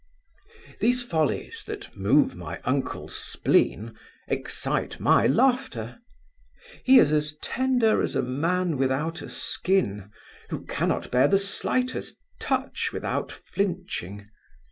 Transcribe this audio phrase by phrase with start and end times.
[0.79, 3.93] Those follies, that move my uncle's spleen,
[4.27, 5.99] excite my laughter.
[6.83, 10.09] He is as tender as a man without a skin;
[10.49, 14.27] who cannot bear the slightest touch without flinching.